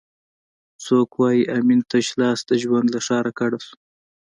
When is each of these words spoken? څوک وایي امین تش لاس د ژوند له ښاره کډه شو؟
څوک 0.85 1.09
وایي 1.19 1.41
امین 1.57 1.79
تش 1.89 2.07
لاس 2.19 2.39
د 2.49 2.51
ژوند 2.63 2.87
له 2.95 2.99
ښاره 3.07 3.31
کډه 3.39 3.59
شو؟ 3.65 3.75